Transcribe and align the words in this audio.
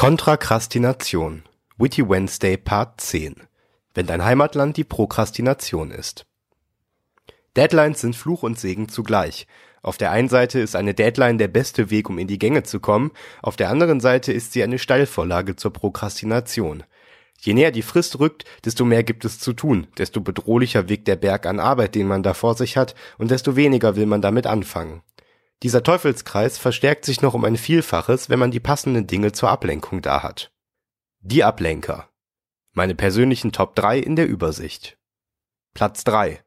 Kontrakrastination 0.00 1.42
Witty 1.76 2.08
Wednesday 2.08 2.56
Part 2.56 3.02
10 3.02 3.34
Wenn 3.92 4.06
dein 4.06 4.24
Heimatland 4.24 4.78
die 4.78 4.84
Prokrastination 4.84 5.90
ist. 5.90 6.24
Deadlines 7.54 8.00
sind 8.00 8.16
Fluch 8.16 8.42
und 8.42 8.58
Segen 8.58 8.88
zugleich. 8.88 9.46
Auf 9.82 9.98
der 9.98 10.10
einen 10.10 10.30
Seite 10.30 10.58
ist 10.58 10.74
eine 10.74 10.94
Deadline 10.94 11.36
der 11.36 11.48
beste 11.48 11.90
Weg, 11.90 12.08
um 12.08 12.16
in 12.16 12.28
die 12.28 12.38
Gänge 12.38 12.62
zu 12.62 12.80
kommen, 12.80 13.10
auf 13.42 13.56
der 13.56 13.68
anderen 13.68 14.00
Seite 14.00 14.32
ist 14.32 14.54
sie 14.54 14.62
eine 14.62 14.78
Steilvorlage 14.78 15.56
zur 15.56 15.74
Prokrastination. 15.74 16.84
Je 17.38 17.52
näher 17.52 17.70
die 17.70 17.82
Frist 17.82 18.18
rückt, 18.20 18.46
desto 18.64 18.86
mehr 18.86 19.02
gibt 19.02 19.26
es 19.26 19.38
zu 19.38 19.52
tun, 19.52 19.86
desto 19.98 20.22
bedrohlicher 20.22 20.88
wirkt 20.88 21.08
der 21.08 21.16
Berg 21.16 21.44
an 21.44 21.60
Arbeit, 21.60 21.94
den 21.94 22.06
man 22.06 22.22
da 22.22 22.32
vor 22.32 22.54
sich 22.54 22.78
hat, 22.78 22.94
und 23.18 23.30
desto 23.30 23.54
weniger 23.54 23.96
will 23.96 24.06
man 24.06 24.22
damit 24.22 24.46
anfangen. 24.46 25.02
Dieser 25.62 25.82
Teufelskreis 25.82 26.56
verstärkt 26.56 27.04
sich 27.04 27.20
noch 27.20 27.34
um 27.34 27.44
ein 27.44 27.56
Vielfaches, 27.56 28.30
wenn 28.30 28.38
man 28.38 28.50
die 28.50 28.60
passenden 28.60 29.06
Dinge 29.06 29.32
zur 29.32 29.50
Ablenkung 29.50 30.00
da 30.00 30.22
hat. 30.22 30.52
Die 31.20 31.44
Ablenker. 31.44 32.08
Meine 32.72 32.94
persönlichen 32.94 33.52
Top 33.52 33.74
3 33.74 33.98
in 33.98 34.16
der 34.16 34.26
Übersicht. 34.26 34.96
Platz 35.74 36.02
3. 36.04 36.42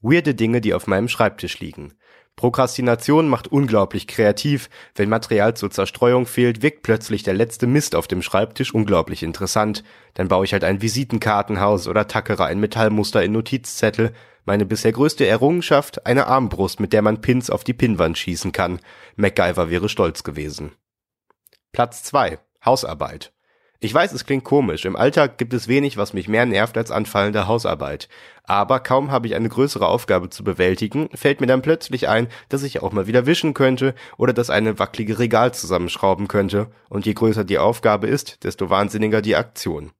Weirde 0.00 0.36
Dinge, 0.36 0.60
die 0.60 0.74
auf 0.74 0.86
meinem 0.86 1.08
Schreibtisch 1.08 1.58
liegen. 1.58 1.94
Prokrastination 2.36 3.28
macht 3.28 3.48
unglaublich 3.48 4.06
kreativ. 4.06 4.70
Wenn 4.94 5.08
Material 5.08 5.54
zur 5.54 5.70
Zerstreuung 5.70 6.26
fehlt, 6.26 6.62
wirkt 6.62 6.82
plötzlich 6.82 7.24
der 7.24 7.34
letzte 7.34 7.66
Mist 7.66 7.94
auf 7.94 8.06
dem 8.06 8.22
Schreibtisch 8.22 8.72
unglaublich 8.72 9.22
interessant. 9.22 9.82
Dann 10.14 10.28
baue 10.28 10.44
ich 10.44 10.52
halt 10.52 10.64
ein 10.64 10.80
Visitenkartenhaus 10.80 11.88
oder 11.88 12.06
tackere 12.06 12.44
ein 12.44 12.60
Metallmuster 12.60 13.22
in 13.22 13.32
Notizzettel. 13.32 14.12
Meine 14.44 14.66
bisher 14.66 14.92
größte 14.92 15.26
Errungenschaft, 15.26 16.06
eine 16.06 16.26
Armbrust, 16.26 16.80
mit 16.80 16.92
der 16.92 17.02
man 17.02 17.20
Pins 17.20 17.48
auf 17.48 17.62
die 17.62 17.74
Pinnwand 17.74 18.18
schießen 18.18 18.50
kann. 18.52 18.80
MacGyver 19.16 19.70
wäre 19.70 19.88
stolz 19.88 20.24
gewesen. 20.24 20.72
Platz 21.70 22.02
2. 22.02 22.38
Hausarbeit. 22.64 23.32
Ich 23.84 23.92
weiß, 23.92 24.12
es 24.12 24.24
klingt 24.24 24.44
komisch. 24.44 24.84
Im 24.84 24.94
Alltag 24.94 25.38
gibt 25.38 25.52
es 25.54 25.66
wenig, 25.66 25.96
was 25.96 26.12
mich 26.12 26.28
mehr 26.28 26.46
nervt 26.46 26.76
als 26.76 26.92
anfallende 26.92 27.48
Hausarbeit. 27.48 28.08
Aber 28.44 28.78
kaum 28.78 29.10
habe 29.10 29.26
ich 29.26 29.34
eine 29.34 29.48
größere 29.48 29.88
Aufgabe 29.88 30.30
zu 30.30 30.44
bewältigen, 30.44 31.08
fällt 31.14 31.40
mir 31.40 31.48
dann 31.48 31.62
plötzlich 31.62 32.08
ein, 32.08 32.28
dass 32.48 32.62
ich 32.62 32.80
auch 32.80 32.92
mal 32.92 33.08
wieder 33.08 33.26
wischen 33.26 33.54
könnte 33.54 33.96
oder 34.18 34.32
dass 34.32 34.50
eine 34.50 34.78
wackelige 34.78 35.18
Regal 35.18 35.52
zusammenschrauben 35.52 36.28
könnte. 36.28 36.68
Und 36.90 37.06
je 37.06 37.14
größer 37.14 37.42
die 37.42 37.58
Aufgabe 37.58 38.06
ist, 38.06 38.44
desto 38.44 38.70
wahnsinniger 38.70 39.20
die 39.20 39.34
Aktion. 39.34 39.90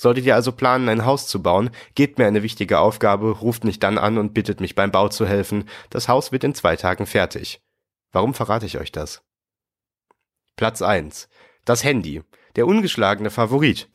Solltet 0.00 0.24
ihr 0.24 0.34
also 0.34 0.52
planen, 0.52 0.88
ein 0.88 1.04
Haus 1.04 1.26
zu 1.26 1.42
bauen, 1.42 1.68
gebt 1.94 2.18
mir 2.18 2.26
eine 2.26 2.42
wichtige 2.42 2.78
Aufgabe, 2.78 3.32
ruft 3.32 3.64
mich 3.64 3.80
dann 3.80 3.98
an 3.98 4.16
und 4.16 4.32
bittet 4.32 4.58
mich 4.58 4.74
beim 4.74 4.90
Bau 4.90 5.10
zu 5.10 5.26
helfen. 5.26 5.68
Das 5.90 6.08
Haus 6.08 6.32
wird 6.32 6.42
in 6.42 6.54
zwei 6.54 6.74
Tagen 6.76 7.04
fertig. 7.04 7.60
Warum 8.10 8.32
verrate 8.32 8.64
ich 8.64 8.78
euch 8.78 8.92
das? 8.92 9.22
Platz 10.56 10.80
1. 10.80 11.28
Das 11.66 11.84
Handy. 11.84 12.22
Der 12.56 12.66
ungeschlagene 12.66 13.28
Favorit. 13.28 13.90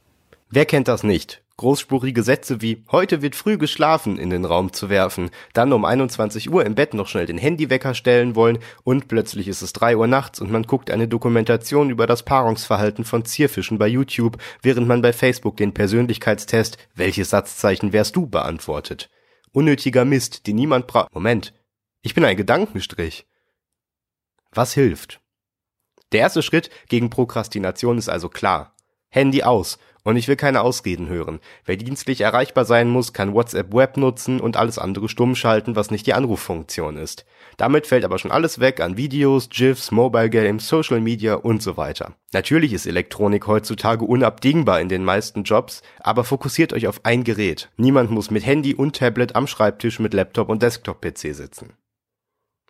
Wer 0.48 0.68
kennt 0.68 0.90
das 0.90 1.02
nicht? 1.02 1.44
Großspurige 1.58 2.22
Sätze 2.22 2.62
wie 2.62 2.84
heute 2.92 3.22
wird 3.22 3.34
früh 3.34 3.58
geschlafen 3.58 4.18
in 4.18 4.30
den 4.30 4.44
Raum 4.44 4.74
zu 4.74 4.90
werfen, 4.90 5.30
dann 5.54 5.72
um 5.72 5.86
21 5.86 6.52
Uhr 6.52 6.66
im 6.66 6.76
Bett 6.76 6.94
noch 6.94 7.08
schnell 7.08 7.28
den 7.28 7.38
Handywecker 7.38 7.94
stellen 7.94 8.36
wollen 8.36 8.60
und 8.84 9.08
plötzlich 9.08 9.48
ist 9.48 9.62
es 9.62 9.72
3 9.72 9.96
Uhr 9.96 10.08
nachts 10.08 10.42
und 10.42 10.52
man 10.52 10.64
guckt 10.64 10.92
eine 10.92 11.08
Dokumentation 11.08 11.90
über 11.90 12.08
das 12.08 12.24
Paarungsverhalten 12.24 13.06
von 13.06 13.24
Zierfischen 13.24 13.78
bei 13.78 13.88
YouTube, 13.88 14.38
während 14.62 14.90
man 14.90 15.02
bei 15.02 15.14
Facebook 15.14 15.56
den 15.56 15.74
Persönlichkeitstest 15.74 16.78
welches 16.94 17.30
Satzzeichen 17.30 17.94
wärst 17.94 18.18
du 18.18 18.28
beantwortet. 18.28 19.10
Unnötiger 19.54 20.04
Mist, 20.04 20.48
den 20.48 20.58
niemand 20.58 20.88
bra 20.88 21.08
Moment. 21.14 21.54
Ich 22.02 22.14
bin 22.14 22.26
ein 22.26 22.36
Gedankenstrich. 22.36 23.26
Was 24.52 24.74
hilft? 24.74 25.22
Der 26.12 26.20
erste 26.20 26.44
Schritt 26.44 26.70
gegen 26.90 27.10
Prokrastination 27.10 27.98
ist 27.98 28.10
also 28.10 28.28
klar. 28.28 28.75
Handy 29.16 29.44
aus. 29.44 29.80
Und 30.04 30.18
ich 30.18 30.28
will 30.28 30.36
keine 30.36 30.62
Ausreden 30.62 31.10
hören. 31.10 31.40
Wer 31.66 31.78
dienstlich 31.78 32.22
erreichbar 32.22 32.64
sein 32.64 32.90
muss, 32.90 33.12
kann 33.12 33.34
WhatsApp 33.34 33.74
Web 33.74 33.98
nutzen 33.98 34.40
und 34.40 34.56
alles 34.56 34.78
andere 34.78 35.10
stumm 35.10 35.36
schalten, 35.36 35.76
was 35.76 35.90
nicht 35.90 36.06
die 36.06 36.14
Anruffunktion 36.14 36.98
ist. 36.98 37.26
Damit 37.58 37.88
fällt 37.88 38.06
aber 38.06 38.20
schon 38.20 38.30
alles 38.30 38.60
weg 38.60 38.82
an 38.82 38.98
Videos, 38.98 39.50
GIFs, 39.50 39.90
Mobile 39.90 40.30
Games, 40.30 40.68
Social 40.68 41.00
Media 41.00 41.34
und 41.34 41.64
so 41.64 41.76
weiter. 41.76 42.14
Natürlich 42.34 42.74
ist 42.74 42.86
Elektronik 42.86 43.48
heutzutage 43.48 44.06
unabdingbar 44.06 44.80
in 44.80 44.90
den 44.90 45.04
meisten 45.04 45.44
Jobs, 45.44 45.82
aber 46.02 46.24
fokussiert 46.24 46.74
euch 46.74 46.86
auf 46.86 47.00
ein 47.04 47.24
Gerät. 47.24 47.70
Niemand 47.78 48.12
muss 48.12 48.30
mit 48.30 48.46
Handy 48.46 48.76
und 48.76 48.96
Tablet 48.98 49.36
am 49.36 49.48
Schreibtisch 49.48 50.00
mit 50.00 50.14
Laptop 50.14 50.50
und 50.50 50.62
Desktop-PC 50.62 51.34
sitzen. 51.34 51.74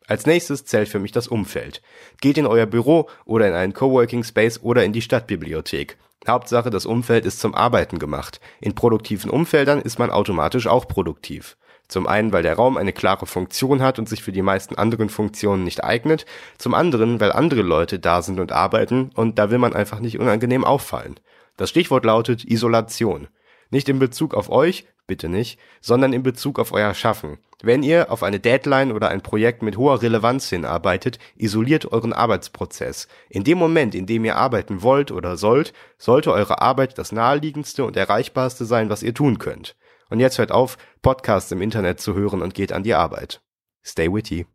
Als 0.08 0.26
nächstes 0.26 0.66
zählt 0.66 0.88
für 0.88 1.00
mich 1.00 1.12
das 1.12 1.28
Umfeld. 1.28 1.82
Geht 2.22 2.38
in 2.38 2.46
euer 2.46 2.68
Büro 2.68 3.10
oder 3.26 3.48
in 3.48 3.56
einen 3.56 3.74
Coworking 3.74 4.24
Space 4.24 4.62
oder 4.62 4.86
in 4.86 4.94
die 4.94 5.02
Stadtbibliothek. 5.02 5.98
Hauptsache, 6.28 6.70
das 6.70 6.86
Umfeld 6.86 7.26
ist 7.26 7.40
zum 7.40 7.56
Arbeiten 7.56 8.00
gemacht. 8.00 8.40
In 8.62 8.76
produktiven 8.76 9.30
Umfeldern 9.30 9.82
ist 9.82 10.00
man 10.00 10.10
automatisch 10.10 10.68
auch 10.68 10.88
produktiv. 10.88 11.58
Zum 11.88 12.08
einen, 12.08 12.34
weil 12.34 12.44
der 12.44 12.56
Raum 12.56 12.78
eine 12.78 12.94
klare 12.94 13.26
Funktion 13.26 13.82
hat 13.82 14.00
und 14.00 14.10
sich 14.10 14.24
für 14.24 14.32
die 14.32 14.42
meisten 14.42 14.76
anderen 14.76 15.10
Funktionen 15.10 15.64
nicht 15.64 15.84
eignet. 15.84 16.26
Zum 16.58 16.74
anderen, 16.74 17.20
weil 17.20 17.32
andere 17.32 17.62
Leute 17.62 18.00
da 18.00 18.22
sind 18.22 18.40
und 18.40 18.52
arbeiten 18.52 19.12
und 19.14 19.38
da 19.38 19.52
will 19.52 19.60
man 19.60 19.74
einfach 19.74 20.00
nicht 20.00 20.20
unangenehm 20.20 20.64
auffallen. 20.64 21.20
Das 21.58 21.70
Stichwort 21.70 22.04
lautet 22.06 22.44
Isolation. 22.44 23.28
Nicht 23.70 23.90
in 23.90 24.00
Bezug 24.00 24.34
auf 24.34 24.50
euch, 24.50 24.86
bitte 25.08 25.30
nicht, 25.30 25.60
sondern 25.82 26.14
in 26.14 26.24
Bezug 26.24 26.60
auf 26.60 26.72
euer 26.72 26.94
Schaffen. 26.94 27.38
Wenn 27.62 27.84
ihr 27.84 28.12
auf 28.12 28.24
eine 28.24 28.40
Deadline 28.40 28.92
oder 28.92 29.10
ein 29.10 29.22
Projekt 29.22 29.62
mit 29.62 29.78
hoher 29.78 30.02
Relevanz 30.02 30.50
hinarbeitet, 30.50 31.20
isoliert 31.36 31.92
euren 31.92 32.14
Arbeitsprozess. 32.14 33.08
In 33.30 33.44
dem 33.44 33.58
Moment, 33.58 33.96
in 33.96 34.06
dem 34.06 34.26
ihr 34.26 34.36
arbeiten 34.36 34.82
wollt 34.82 35.12
oder 35.12 35.38
sollt, 35.38 35.74
sollte 35.98 36.32
eure 36.32 36.62
Arbeit 36.62 36.98
das 36.98 37.12
naheliegendste 37.12 37.86
und 37.86 37.98
erreichbarste 37.98 38.66
sein, 38.66 38.90
was 38.90 39.04
ihr 39.04 39.14
tun 39.14 39.40
könnt. 39.40 39.76
Und 40.10 40.20
jetzt 40.20 40.38
hört 40.38 40.52
auf, 40.52 40.78
Podcasts 41.02 41.52
im 41.52 41.62
Internet 41.62 42.00
zu 42.00 42.14
hören 42.14 42.42
und 42.42 42.54
geht 42.54 42.72
an 42.72 42.84
die 42.84 42.94
Arbeit. 42.94 43.42
Stay 43.84 44.12
witty. 44.12 44.46